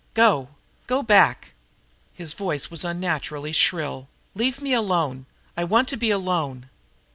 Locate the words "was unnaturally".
2.71-3.51